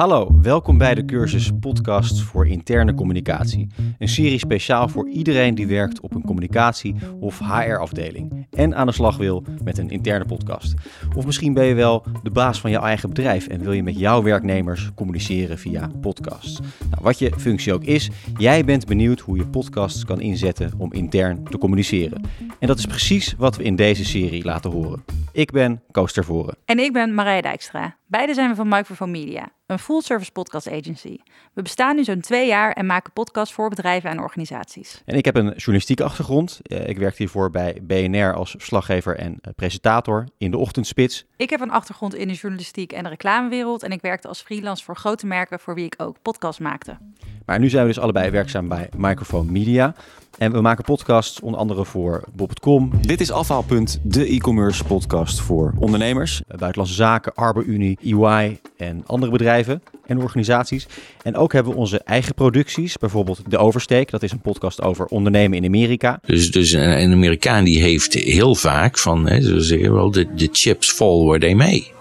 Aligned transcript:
Hallo, 0.00 0.38
welkom 0.42 0.78
bij 0.78 0.94
de 0.94 1.04
cursus 1.04 1.50
Podcasts 1.60 2.22
voor 2.22 2.46
interne 2.46 2.94
communicatie. 2.94 3.66
Een 3.98 4.08
serie 4.08 4.38
speciaal 4.38 4.88
voor 4.88 5.08
iedereen 5.08 5.54
die 5.54 5.66
werkt 5.66 6.00
op 6.00 6.14
een 6.14 6.24
communicatie- 6.24 6.94
of 7.18 7.38
HR-afdeling 7.38 8.46
en 8.50 8.74
aan 8.74 8.86
de 8.86 8.92
slag 8.92 9.16
wil 9.16 9.44
met 9.64 9.78
een 9.78 9.90
interne 9.90 10.24
podcast. 10.24 10.74
Of 11.16 11.26
misschien 11.26 11.54
ben 11.54 11.64
je 11.64 11.74
wel 11.74 12.04
de 12.22 12.30
baas 12.30 12.60
van 12.60 12.70
jouw 12.70 12.82
eigen 12.82 13.08
bedrijf 13.08 13.46
en 13.46 13.62
wil 13.62 13.72
je 13.72 13.82
met 13.82 13.98
jouw 13.98 14.22
werknemers 14.22 14.90
communiceren 14.94 15.58
via 15.58 15.90
podcasts. 16.00 16.60
Nou, 16.90 17.02
wat 17.02 17.18
je 17.18 17.32
functie 17.36 17.74
ook 17.74 17.84
is, 17.84 18.10
jij 18.36 18.64
bent 18.64 18.86
benieuwd 18.86 19.20
hoe 19.20 19.36
je 19.36 19.46
podcasts 19.46 20.04
kan 20.04 20.20
inzetten 20.20 20.72
om 20.78 20.92
intern 20.92 21.44
te 21.44 21.58
communiceren. 21.58 22.22
En 22.58 22.66
dat 22.66 22.78
is 22.78 22.86
precies 22.86 23.34
wat 23.38 23.56
we 23.56 23.62
in 23.62 23.76
deze 23.76 24.04
serie 24.04 24.44
laten 24.44 24.70
horen. 24.70 25.19
Ik 25.32 25.50
ben 25.50 25.82
Koos 25.90 26.12
Tervoren. 26.12 26.56
En 26.64 26.78
ik 26.78 26.92
ben 26.92 27.14
Marije 27.14 27.42
Dijkstra. 27.42 27.96
Beide 28.06 28.34
zijn 28.34 28.48
we 28.48 28.54
van 28.54 28.68
Microphone 28.68 29.10
Media, 29.10 29.48
een 29.66 29.78
full-service 29.78 30.32
podcast 30.32 30.68
agency. 30.70 31.16
We 31.52 31.62
bestaan 31.62 31.96
nu 31.96 32.04
zo'n 32.04 32.20
twee 32.20 32.46
jaar 32.46 32.72
en 32.72 32.86
maken 32.86 33.12
podcasts 33.12 33.54
voor 33.54 33.68
bedrijven 33.68 34.10
en 34.10 34.18
organisaties. 34.20 35.02
En 35.04 35.16
ik 35.16 35.24
heb 35.24 35.36
een 35.36 35.52
journalistieke 35.56 36.04
achtergrond. 36.04 36.60
Eh, 36.62 36.88
Ik 36.88 36.98
werk 36.98 37.16
hiervoor 37.16 37.50
bij 37.50 37.78
BNR 37.82 38.34
als 38.34 38.50
verslaggever 38.50 39.16
en 39.16 39.38
eh, 39.40 39.52
presentator 39.56 40.28
in 40.38 40.50
de 40.50 40.58
ochtendspits. 40.58 41.24
Ik 41.36 41.50
heb 41.50 41.60
een 41.60 41.70
achtergrond 41.70 42.14
in 42.14 42.28
de 42.28 42.34
journalistiek 42.34 42.92
en 42.92 43.02
de 43.02 43.08
reclamewereld 43.08 43.82
en 43.82 43.90
ik 43.92 44.00
werkte 44.00 44.28
als 44.28 44.42
freelance 44.42 44.84
voor 44.84 44.96
grote 44.96 45.26
merken 45.26 45.60
voor 45.60 45.74
wie 45.74 45.84
ik 45.84 45.94
ook 45.96 46.16
podcasts 46.22 46.60
maakte. 46.60 46.98
Maar 47.46 47.58
nu 47.58 47.68
zijn 47.68 47.86
we 47.86 47.92
dus 47.92 48.02
allebei 48.02 48.30
werkzaam 48.30 48.68
bij 48.68 48.88
Microphone 48.96 49.50
Media. 49.50 49.94
En 50.38 50.52
we 50.52 50.60
maken 50.60 50.84
podcasts 50.84 51.40
onder 51.40 51.60
andere 51.60 51.84
voor 51.84 52.24
Bob.com. 52.32 52.90
Dit 53.00 53.20
is 53.20 53.30
Afhaalpunt, 53.30 54.00
de 54.02 54.26
e-commerce 54.26 54.84
podcast 54.84 55.40
voor 55.40 55.74
ondernemers. 55.78 56.42
eh, 56.48 56.58
Buitenlandse 56.58 56.96
Zaken, 56.96 57.34
ArborUnie, 57.34 57.98
EY 58.02 58.58
en 58.76 59.02
andere 59.06 59.32
bedrijven 59.32 59.82
en 60.06 60.18
organisaties. 60.22 60.86
En 61.22 61.36
ook 61.36 61.52
hebben 61.52 61.72
we 61.72 61.78
onze 61.78 61.98
eigen 62.04 62.34
producties. 62.34 62.96
Bijvoorbeeld 62.96 63.40
De 63.48 63.58
Oversteek, 63.58 64.10
dat 64.10 64.22
is 64.22 64.32
een 64.32 64.40
podcast 64.40 64.82
over 64.82 65.06
ondernemen 65.06 65.58
in 65.58 65.64
Amerika. 65.64 66.20
Dus, 66.26 66.50
dus 66.50 66.72
een, 66.72 67.02
een 67.02 67.12
Amerikaan 67.12 67.64
die 67.64 67.82
heeft 67.82 68.14
heel 68.14 68.54
vaak 68.54 68.98
van, 68.98 69.28
hè, 69.28 69.40
ze 69.40 69.60
zeggen 69.60 69.92
wel, 69.94 70.10
de, 70.10 70.34
de 70.34 70.48
chips 70.52 70.90
fall 70.92 71.24
where 71.24 71.38
they 71.38 71.54
may. 71.54 71.92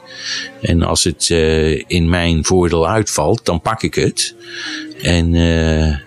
En 0.62 0.82
als 0.82 1.04
het 1.04 1.30
eh, 1.30 1.90
in 1.90 2.10
mijn 2.10 2.46
voordeel 2.46 2.88
uitvalt, 2.88 3.46
dan 3.46 3.62
pak 3.62 3.84
ik 3.84 3.96
het. 3.96 4.36
En 5.02 5.36
eh, 5.36 5.98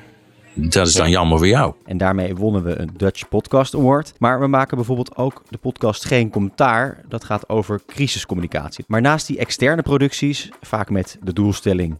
dat 0.54 0.86
is 0.86 0.94
dan 0.94 1.10
jammer 1.10 1.38
voor 1.38 1.46
jou. 1.46 1.74
En 1.84 1.96
daarmee 1.96 2.34
wonnen 2.34 2.64
we 2.64 2.78
een 2.78 2.90
Dutch 2.96 3.28
Podcast 3.28 3.74
Award. 3.74 4.12
Maar 4.18 4.40
we 4.40 4.46
maken 4.46 4.76
bijvoorbeeld 4.76 5.16
ook 5.16 5.42
de 5.48 5.58
podcast 5.58 6.04
Geen 6.04 6.30
Commentaar. 6.30 7.00
Dat 7.08 7.24
gaat 7.24 7.48
over 7.48 7.80
crisiscommunicatie. 7.86 8.84
Maar 8.88 9.00
naast 9.00 9.26
die 9.26 9.38
externe 9.38 9.82
producties, 9.82 10.50
vaak 10.60 10.90
met 10.90 11.18
de 11.22 11.32
doelstelling 11.32 11.96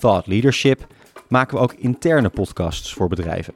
Thought 0.00 0.26
Leadership, 0.26 0.86
maken 1.28 1.56
we 1.56 1.62
ook 1.62 1.72
interne 1.72 2.28
podcasts 2.28 2.92
voor 2.92 3.08
bedrijven. 3.08 3.54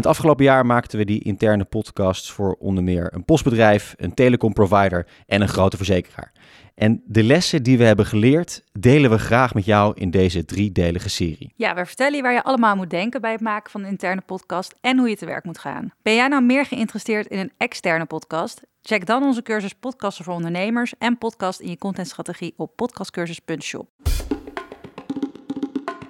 Het 0.00 0.08
afgelopen 0.08 0.44
jaar 0.44 0.66
maakten 0.66 0.98
we 0.98 1.04
die 1.04 1.22
interne 1.22 1.64
podcasts 1.64 2.30
voor 2.30 2.56
onder 2.58 2.84
meer 2.84 3.14
een 3.14 3.24
postbedrijf, 3.24 3.94
een 3.96 4.14
telecomprovider 4.14 5.06
en 5.26 5.40
een 5.40 5.48
grote 5.48 5.76
verzekeraar. 5.76 6.32
En 6.74 7.02
de 7.06 7.22
lessen 7.22 7.62
die 7.62 7.78
we 7.78 7.84
hebben 7.84 8.06
geleerd, 8.06 8.64
delen 8.72 9.10
we 9.10 9.18
graag 9.18 9.54
met 9.54 9.64
jou 9.64 9.92
in 9.96 10.10
deze 10.10 10.44
driedelige 10.44 11.08
serie. 11.08 11.52
Ja, 11.56 11.74
we 11.74 11.86
vertellen 11.86 12.16
je 12.16 12.22
waar 12.22 12.32
je 12.32 12.42
allemaal 12.42 12.76
moet 12.76 12.90
denken 12.90 13.20
bij 13.20 13.32
het 13.32 13.40
maken 13.40 13.70
van 13.70 13.80
een 13.80 13.88
interne 13.88 14.20
podcast 14.20 14.74
en 14.80 14.98
hoe 14.98 15.08
je 15.08 15.16
te 15.16 15.26
werk 15.26 15.44
moet 15.44 15.58
gaan. 15.58 15.92
Ben 16.02 16.14
jij 16.14 16.28
nou 16.28 16.42
meer 16.42 16.66
geïnteresseerd 16.66 17.26
in 17.26 17.38
een 17.38 17.52
externe 17.56 18.04
podcast? 18.04 18.62
Check 18.82 19.06
dan 19.06 19.22
onze 19.22 19.42
cursus 19.42 19.74
Podcasten 19.74 20.24
voor 20.24 20.34
Ondernemers 20.34 20.94
en 20.98 21.18
podcast 21.18 21.60
in 21.60 21.70
je 21.70 21.78
contentstrategie 21.78 22.54
op 22.56 22.76
podcastcursus.shop. 22.76 23.88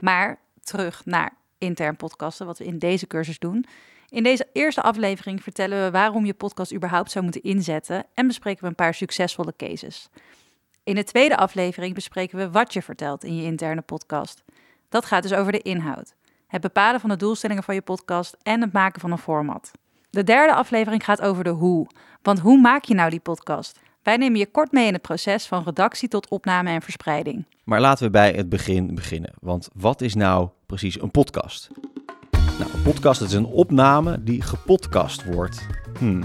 Maar 0.01 0.39
terug 0.63 1.03
naar 1.05 1.40
intern 1.61 1.97
podcasten, 1.97 2.47
wat 2.47 2.59
we 2.59 2.65
in 2.65 2.79
deze 2.79 3.07
cursus 3.07 3.39
doen. 3.39 3.65
In 4.09 4.23
deze 4.23 4.49
eerste 4.53 4.83
aflevering 4.83 5.43
vertellen 5.43 5.85
we 5.85 5.91
waarom 5.91 6.27
je 6.27 6.35
podcast 6.35 6.75
überhaupt 6.75 7.11
zou 7.11 7.25
moeten 7.25 7.43
inzetten 7.43 8.07
en 8.15 8.27
bespreken 8.27 8.63
we 8.63 8.69
een 8.69 8.75
paar 8.75 8.95
succesvolle 8.95 9.55
cases. 9.57 10.09
In 10.85 10.95
de 10.95 11.05
tweede 11.05 11.37
aflevering 11.37 11.95
bespreken 11.95 12.39
we 12.39 12.51
wat 12.51 12.73
je 12.73 12.83
vertelt 12.83 13.25
in 13.25 13.37
je 13.37 13.43
interne 13.43 13.83
podcast. 13.83 14.43
Dat 14.89 15.05
gaat 15.05 15.23
dus 15.23 15.33
over 15.33 15.53
de 15.53 15.63
inhoud, 15.63 16.15
het 16.47 16.61
bepalen 16.61 17.01
van 17.01 17.11
de 17.11 17.17
doelstellingen 17.17 17.63
van 17.63 17.75
je 17.75 17.83
podcast 17.83 18.37
en 18.43 18.61
het 18.61 18.73
maken 18.73 19.01
van 19.01 19.11
een 19.11 19.19
format. 19.19 19.71
De 20.11 20.25
derde 20.25 20.55
aflevering 20.55 21.05
gaat 21.05 21.21
over 21.21 21.45
de 21.45 21.51
hoe. 21.51 21.87
Want 22.23 22.39
hoe 22.39 22.61
maak 22.61 22.85
je 22.85 22.95
nou 22.95 23.11
die 23.11 23.21
podcast? 23.21 23.79
Wij 24.03 24.17
nemen 24.17 24.39
je 24.39 24.51
kort 24.51 24.73
mee 24.73 24.87
in 24.87 24.93
het 24.93 25.03
proces 25.03 25.47
van 25.47 25.63
redactie 25.63 26.09
tot 26.09 26.29
opname 26.29 26.71
en 26.71 26.83
verspreiding. 26.83 27.47
Maar 27.65 27.81
laten 27.81 28.05
we 28.05 28.11
bij 28.11 28.33
het 28.33 28.49
begin 28.49 28.95
beginnen. 28.95 29.33
Want 29.41 29.69
wat 29.75 30.01
is 30.01 30.15
nou 30.15 30.49
precies 30.71 31.03
een 31.03 31.11
podcast? 31.11 31.71
Nou, 32.31 32.73
een 32.75 32.83
podcast 32.83 33.21
dat 33.21 33.29
is 33.29 33.35
een 33.35 33.47
opname 33.47 34.23
die 34.23 34.43
gepodcast 34.43 35.25
wordt. 35.25 35.67
Hmm, 35.99 36.21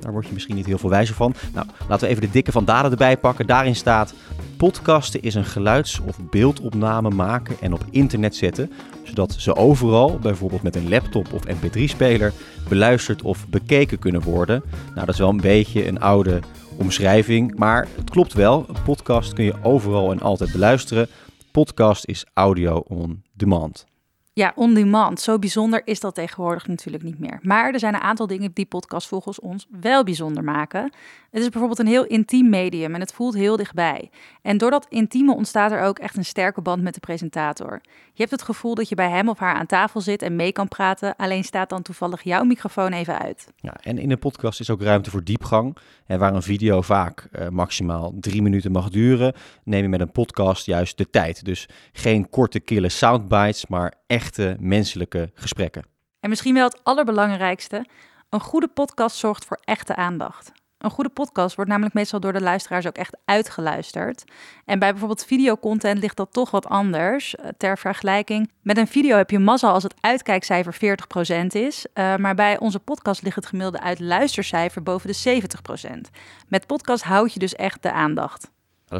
daar 0.00 0.12
word 0.12 0.26
je 0.26 0.32
misschien 0.32 0.54
niet 0.54 0.66
heel 0.66 0.78
veel 0.78 0.90
wijzer 0.90 1.14
van. 1.14 1.34
Nou, 1.54 1.66
laten 1.88 2.06
we 2.06 2.14
even 2.14 2.26
de 2.26 2.30
dikke 2.30 2.52
van 2.52 2.64
daden 2.64 2.90
erbij 2.90 3.16
pakken. 3.16 3.46
Daarin 3.46 3.76
staat: 3.76 4.14
podcasten 4.56 5.22
is 5.22 5.34
een 5.34 5.44
geluids- 5.44 6.00
of 6.00 6.18
beeldopname 6.30 7.10
maken 7.10 7.56
en 7.60 7.72
op 7.72 7.84
internet 7.90 8.36
zetten, 8.36 8.70
zodat 9.02 9.34
ze 9.38 9.56
overal, 9.56 10.18
bijvoorbeeld 10.18 10.62
met 10.62 10.76
een 10.76 10.88
laptop 10.88 11.32
of 11.32 11.42
mp3-speler, 11.46 12.32
beluisterd 12.68 13.22
of 13.22 13.48
bekeken 13.48 13.98
kunnen 13.98 14.22
worden. 14.22 14.62
Nou, 14.94 15.06
dat 15.06 15.14
is 15.14 15.20
wel 15.20 15.30
een 15.30 15.36
beetje 15.40 15.88
een 15.88 16.00
oude 16.00 16.40
omschrijving, 16.76 17.58
maar 17.58 17.88
het 17.96 18.10
klopt 18.10 18.32
wel. 18.32 18.64
Een 18.68 18.82
podcast 18.82 19.32
kun 19.32 19.44
je 19.44 19.62
overal 19.62 20.12
en 20.12 20.20
altijd 20.20 20.52
beluisteren. 20.52 21.08
Podcast 21.56 22.04
is 22.04 22.24
audio 22.32 22.76
on 22.88 23.22
demand. 23.32 23.86
Ja, 24.32 24.52
on 24.54 24.74
demand. 24.74 25.20
Zo 25.20 25.38
bijzonder 25.38 25.82
is 25.84 26.00
dat 26.00 26.14
tegenwoordig 26.14 26.66
natuurlijk 26.66 27.04
niet 27.04 27.18
meer. 27.18 27.38
Maar 27.42 27.72
er 27.72 27.78
zijn 27.78 27.94
een 27.94 28.00
aantal 28.00 28.26
dingen 28.26 28.50
die 28.52 28.66
podcast 28.66 29.08
volgens 29.08 29.40
ons 29.40 29.66
wel 29.80 30.04
bijzonder 30.04 30.44
maken. 30.44 30.92
Het 31.36 31.44
is 31.44 31.50
bijvoorbeeld 31.50 31.80
een 31.80 31.94
heel 31.94 32.04
intiem 32.04 32.48
medium 32.48 32.94
en 32.94 33.00
het 33.00 33.12
voelt 33.12 33.34
heel 33.34 33.56
dichtbij. 33.56 34.10
En 34.42 34.58
door 34.58 34.70
dat 34.70 34.86
intieme 34.88 35.34
ontstaat 35.34 35.72
er 35.72 35.82
ook 35.82 35.98
echt 35.98 36.16
een 36.16 36.24
sterke 36.24 36.60
band 36.60 36.82
met 36.82 36.94
de 36.94 37.00
presentator. 37.00 37.80
Je 37.84 38.22
hebt 38.22 38.30
het 38.30 38.42
gevoel 38.42 38.74
dat 38.74 38.88
je 38.88 38.94
bij 38.94 39.10
hem 39.10 39.28
of 39.28 39.38
haar 39.38 39.54
aan 39.54 39.66
tafel 39.66 40.00
zit 40.00 40.22
en 40.22 40.36
mee 40.36 40.52
kan 40.52 40.68
praten, 40.68 41.16
alleen 41.16 41.44
staat 41.44 41.68
dan 41.68 41.82
toevallig 41.82 42.22
jouw 42.22 42.44
microfoon 42.44 42.92
even 42.92 43.18
uit. 43.18 43.48
Ja, 43.56 43.76
en 43.82 43.98
in 43.98 44.10
een 44.10 44.18
podcast 44.18 44.60
is 44.60 44.70
ook 44.70 44.82
ruimte 44.82 45.10
voor 45.10 45.24
diepgang. 45.24 45.76
En 46.06 46.18
waar 46.18 46.34
een 46.34 46.42
video 46.42 46.80
vaak 46.82 47.28
eh, 47.32 47.48
maximaal 47.48 48.14
drie 48.20 48.42
minuten 48.42 48.72
mag 48.72 48.88
duren, 48.88 49.34
neem 49.64 49.82
je 49.82 49.88
met 49.88 50.00
een 50.00 50.12
podcast 50.12 50.66
juist 50.66 50.98
de 50.98 51.10
tijd. 51.10 51.44
Dus 51.44 51.68
geen 51.92 52.28
korte, 52.28 52.60
kille 52.60 52.88
soundbites, 52.88 53.66
maar 53.66 53.94
echte 54.06 54.56
menselijke 54.60 55.30
gesprekken. 55.34 55.84
En 56.20 56.28
misschien 56.28 56.54
wel 56.54 56.64
het 56.64 56.80
allerbelangrijkste: 56.84 57.86
een 58.30 58.40
goede 58.40 58.68
podcast 58.68 59.16
zorgt 59.16 59.44
voor 59.44 59.60
echte 59.64 59.96
aandacht. 59.96 60.52
Een 60.78 60.90
goede 60.90 61.10
podcast 61.10 61.56
wordt 61.56 61.70
namelijk 61.70 61.94
meestal 61.94 62.20
door 62.20 62.32
de 62.32 62.40
luisteraars 62.40 62.86
ook 62.86 62.96
echt 62.96 63.16
uitgeluisterd. 63.24 64.24
En 64.64 64.78
bij 64.78 64.90
bijvoorbeeld 64.90 65.24
videocontent 65.24 65.98
ligt 65.98 66.16
dat 66.16 66.32
toch 66.32 66.50
wat 66.50 66.66
anders. 66.66 67.34
Eh, 67.34 67.48
Ter 67.56 67.78
vergelijking, 67.78 68.50
met 68.62 68.76
een 68.76 68.86
video 68.86 69.16
heb 69.16 69.30
je 69.30 69.38
mazzel 69.38 69.70
als 69.70 69.82
het 69.82 69.94
uitkijkcijfer 70.00 70.74
40% 70.74 71.54
is. 71.54 71.86
Uh, 71.94 72.16
maar 72.16 72.34
bij 72.34 72.58
onze 72.58 72.78
podcast 72.78 73.22
ligt 73.22 73.36
het 73.36 73.46
gemiddelde 73.46 73.80
uitluistercijfer 73.80 74.82
boven 74.82 75.08
de 75.12 75.16
70%. 75.16 76.10
Met 76.48 76.66
podcast 76.66 77.02
houd 77.02 77.32
je 77.32 77.38
dus 77.38 77.54
echt 77.54 77.82
de 77.82 77.92
aandacht. 77.92 78.42
Nou, 78.42 78.50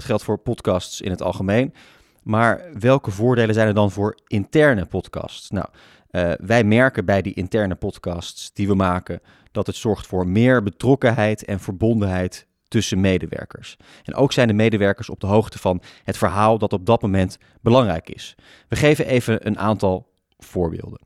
dat 0.01 0.05
geldt 0.05 0.25
voor 0.25 0.39
podcasts 0.39 1.01
in 1.01 1.11
het 1.11 1.23
algemeen. 1.23 1.75
Maar 2.23 2.65
welke 2.79 3.11
voordelen 3.11 3.55
zijn 3.55 3.69
er 3.69 3.75
dan 3.75 3.91
voor 3.91 4.19
interne 4.27 4.85
podcasts? 4.87 5.51
Nou, 5.51 5.67
uh, 6.17 6.33
wij 6.39 6.65
merken 6.65 7.05
bij 7.05 7.23
die 7.23 7.35
interne 7.35 7.75
podcasts 7.75 8.53
die 8.53 8.67
we 8.67 8.75
maken 8.75 9.21
dat 9.53 9.67
het 9.67 9.77
zorgt 9.77 10.07
voor 10.07 10.29
meer 10.29 10.63
betrokkenheid 10.63 11.45
en 11.45 11.61
verbondenheid 11.61 12.47
tussen 12.69 13.01
medewerkers. 13.01 13.77
En 14.05 14.15
ook 14.15 14.33
zijn 14.33 14.49
de 14.49 14.55
medewerkers 14.55 15.09
op 15.09 15.21
de 15.21 15.27
hoogte 15.27 15.59
van 15.59 15.83
het 16.05 16.19
verhaal 16.19 16.59
dat 16.59 16.73
op 16.73 16.87
dat 16.87 17.03
moment 17.03 17.39
belangrijk 17.61 18.11
is. 18.11 18.35
We 18.69 18.77
geven 18.77 19.07
even 19.07 19.47
een 19.47 19.59
aantal 19.59 20.13
voorbeelden. 20.39 21.01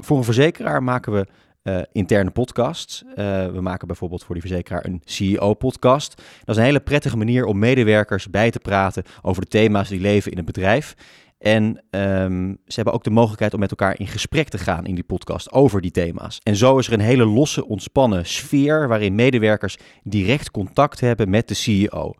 Voor 0.00 0.16
een 0.16 0.24
verzekeraar 0.24 0.82
maken 0.82 1.12
we 1.12 1.26
uh, 1.64 1.80
interne 1.92 2.30
podcasts. 2.30 3.02
Uh, 3.08 3.14
we 3.46 3.60
maken 3.60 3.86
bijvoorbeeld 3.86 4.24
voor 4.24 4.34
die 4.34 4.44
verzekeraar 4.44 4.84
een 4.84 5.02
CEO-podcast. 5.04 6.16
Dat 6.16 6.54
is 6.54 6.56
een 6.56 6.68
hele 6.68 6.80
prettige 6.80 7.16
manier 7.16 7.44
om 7.44 7.58
medewerkers 7.58 8.30
bij 8.30 8.50
te 8.50 8.58
praten 8.58 9.02
over 9.22 9.42
de 9.42 9.48
thema's 9.48 9.88
die 9.88 10.00
leven 10.00 10.30
in 10.30 10.36
het 10.36 10.46
bedrijf. 10.46 10.94
En 11.38 11.64
um, 11.90 12.58
ze 12.66 12.74
hebben 12.74 12.94
ook 12.94 13.04
de 13.04 13.10
mogelijkheid 13.10 13.54
om 13.54 13.60
met 13.60 13.70
elkaar 13.70 13.98
in 13.98 14.06
gesprek 14.06 14.48
te 14.48 14.58
gaan 14.58 14.86
in 14.86 14.94
die 14.94 15.04
podcast 15.04 15.52
over 15.52 15.80
die 15.80 15.90
thema's. 15.90 16.40
En 16.42 16.56
zo 16.56 16.78
is 16.78 16.86
er 16.86 16.92
een 16.92 17.00
hele 17.00 17.24
losse, 17.24 17.66
ontspannen 17.66 18.26
sfeer 18.26 18.88
waarin 18.88 19.14
medewerkers 19.14 19.76
direct 20.02 20.50
contact 20.50 21.00
hebben 21.00 21.30
met 21.30 21.48
de 21.48 21.54
CEO. 21.54 22.14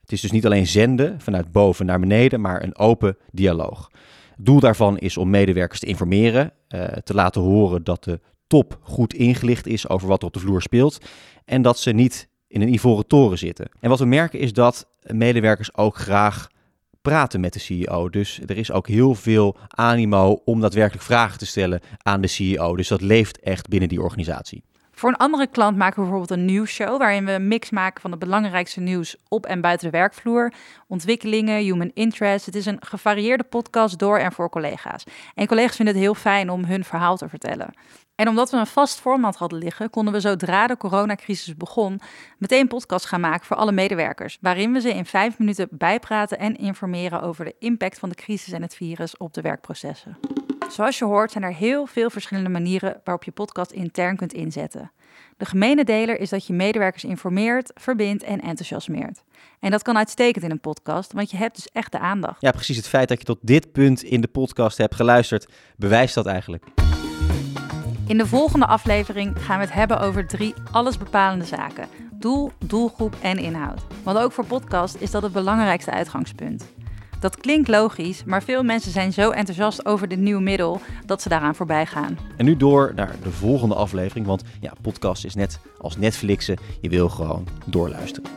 Het 0.00 0.12
is 0.12 0.20
dus 0.20 0.30
niet 0.30 0.46
alleen 0.46 0.66
zenden 0.66 1.20
vanuit 1.20 1.52
boven 1.52 1.86
naar 1.86 2.00
beneden, 2.00 2.40
maar 2.40 2.62
een 2.62 2.78
open 2.78 3.16
dialoog. 3.30 3.90
Het 4.36 4.46
doel 4.46 4.60
daarvan 4.60 4.98
is 4.98 5.16
om 5.16 5.30
medewerkers 5.30 5.80
te 5.80 5.86
informeren, 5.86 6.52
uh, 6.68 6.84
te 6.84 7.14
laten 7.14 7.40
horen 7.40 7.84
dat 7.84 8.04
de 8.04 8.20
goed 8.80 9.14
ingelicht 9.14 9.66
is 9.66 9.88
over 9.88 10.08
wat 10.08 10.20
er 10.20 10.26
op 10.26 10.32
de 10.32 10.40
vloer 10.40 10.62
speelt 10.62 10.98
en 11.44 11.62
dat 11.62 11.78
ze 11.78 11.90
niet 11.90 12.28
in 12.48 12.62
een 12.62 12.72
ivoren 12.72 13.06
toren 13.06 13.38
zitten. 13.38 13.68
En 13.80 13.88
wat 13.88 13.98
we 13.98 14.04
merken 14.04 14.38
is 14.38 14.52
dat 14.52 14.88
medewerkers 15.02 15.76
ook 15.76 15.96
graag 15.96 16.48
praten 17.02 17.40
met 17.40 17.52
de 17.52 17.58
CEO. 17.58 18.10
Dus 18.10 18.40
er 18.46 18.56
is 18.56 18.72
ook 18.72 18.88
heel 18.88 19.14
veel 19.14 19.56
animo 19.68 20.40
om 20.44 20.60
daadwerkelijk 20.60 21.04
vragen 21.04 21.38
te 21.38 21.46
stellen 21.46 21.80
aan 22.02 22.20
de 22.20 22.26
CEO. 22.26 22.76
Dus 22.76 22.88
dat 22.88 23.00
leeft 23.00 23.40
echt 23.40 23.68
binnen 23.68 23.88
die 23.88 24.02
organisatie. 24.02 24.64
Voor 24.94 25.08
een 25.08 25.16
andere 25.16 25.46
klant 25.46 25.76
maken 25.76 25.94
we 25.94 26.08
bijvoorbeeld 26.08 26.38
een 26.38 26.44
nieuwsshow 26.44 26.98
waarin 26.98 27.24
we 27.24 27.32
een 27.32 27.48
mix 27.48 27.70
maken 27.70 28.00
van 28.00 28.10
het 28.10 28.20
belangrijkste 28.20 28.80
nieuws 28.80 29.16
op 29.28 29.46
en 29.46 29.60
buiten 29.60 29.90
de 29.90 29.98
werkvloer, 29.98 30.52
ontwikkelingen, 30.88 31.62
human 31.62 31.90
interest. 31.94 32.46
Het 32.46 32.54
is 32.54 32.66
een 32.66 32.80
gevarieerde 32.80 33.44
podcast 33.44 33.98
door 33.98 34.18
en 34.18 34.32
voor 34.32 34.48
collega's. 34.48 35.04
En 35.34 35.46
collega's 35.46 35.76
vinden 35.76 35.94
het 35.94 36.02
heel 36.02 36.14
fijn 36.14 36.50
om 36.50 36.64
hun 36.64 36.84
verhaal 36.84 37.16
te 37.16 37.28
vertellen. 37.28 37.74
En 38.14 38.28
omdat 38.28 38.50
we 38.50 38.56
een 38.56 38.66
vast 38.66 39.00
format 39.00 39.36
hadden 39.36 39.58
liggen, 39.58 39.90
konden 39.90 40.12
we 40.12 40.20
zodra 40.20 40.66
de 40.66 40.76
coronacrisis 40.76 41.56
begon, 41.56 42.00
meteen 42.38 42.60
een 42.60 42.68
podcast 42.68 43.06
gaan 43.06 43.20
maken 43.20 43.46
voor 43.46 43.56
alle 43.56 43.72
medewerkers. 43.72 44.38
Waarin 44.40 44.72
we 44.72 44.80
ze 44.80 44.94
in 44.94 45.06
vijf 45.06 45.38
minuten 45.38 45.68
bijpraten 45.70 46.38
en 46.38 46.56
informeren 46.56 47.22
over 47.22 47.44
de 47.44 47.54
impact 47.58 47.98
van 47.98 48.08
de 48.08 48.14
crisis 48.14 48.52
en 48.52 48.62
het 48.62 48.74
virus 48.74 49.16
op 49.16 49.34
de 49.34 49.40
werkprocessen. 49.40 50.16
Zoals 50.70 50.98
je 50.98 51.04
hoort 51.04 51.30
zijn 51.30 51.44
er 51.44 51.54
heel 51.54 51.86
veel 51.86 52.10
verschillende 52.10 52.50
manieren 52.50 53.00
waarop 53.04 53.24
je 53.24 53.30
podcast 53.30 53.70
intern 53.70 54.16
kunt 54.16 54.32
inzetten. 54.32 54.92
De 55.36 55.44
gemene 55.44 55.84
deler 55.84 56.20
is 56.20 56.30
dat 56.30 56.46
je 56.46 56.52
medewerkers 56.52 57.04
informeert, 57.04 57.70
verbindt 57.74 58.22
en 58.22 58.40
enthousiasmeert. 58.40 59.22
En 59.60 59.70
dat 59.70 59.82
kan 59.82 59.96
uitstekend 59.96 60.44
in 60.44 60.50
een 60.50 60.60
podcast, 60.60 61.12
want 61.12 61.30
je 61.30 61.36
hebt 61.36 61.56
dus 61.56 61.68
echt 61.72 61.92
de 61.92 61.98
aandacht. 61.98 62.40
Ja, 62.40 62.50
precies. 62.50 62.76
Het 62.76 62.88
feit 62.88 63.08
dat 63.08 63.18
je 63.18 63.24
tot 63.24 63.38
dit 63.40 63.72
punt 63.72 64.02
in 64.02 64.20
de 64.20 64.28
podcast 64.28 64.78
hebt 64.78 64.94
geluisterd, 64.94 65.52
bewijst 65.76 66.14
dat 66.14 66.26
eigenlijk. 66.26 66.64
In 68.06 68.18
de 68.18 68.26
volgende 68.26 68.66
aflevering 68.66 69.44
gaan 69.44 69.58
we 69.58 69.64
het 69.64 69.74
hebben 69.74 70.00
over 70.00 70.26
drie 70.26 70.54
allesbepalende 70.70 71.44
zaken: 71.44 71.88
doel, 72.12 72.52
doelgroep 72.58 73.16
en 73.22 73.38
inhoud. 73.38 73.82
Want 74.02 74.18
ook 74.18 74.32
voor 74.32 74.46
podcast 74.46 74.94
is 74.94 75.10
dat 75.10 75.22
het 75.22 75.32
belangrijkste 75.32 75.90
uitgangspunt. 75.90 76.73
Dat 77.24 77.36
klinkt 77.36 77.68
logisch, 77.68 78.24
maar 78.24 78.42
veel 78.42 78.62
mensen 78.62 78.92
zijn 78.92 79.12
zo 79.12 79.30
enthousiast 79.30 79.86
over 79.86 80.08
dit 80.08 80.18
nieuwe 80.18 80.42
middel 80.42 80.80
dat 81.06 81.22
ze 81.22 81.28
daaraan 81.28 81.54
voorbij 81.54 81.86
gaan. 81.86 82.18
En 82.36 82.44
nu 82.44 82.56
door 82.56 82.92
naar 82.94 83.16
de 83.22 83.30
volgende 83.30 83.74
aflevering, 83.74 84.26
want 84.26 84.42
ja, 84.60 84.72
podcast 84.82 85.24
is 85.24 85.34
net 85.34 85.58
als 85.78 85.96
Netflixen, 85.96 86.56
je 86.80 86.88
wil 86.88 87.08
gewoon 87.08 87.46
doorluisteren. 87.66 88.30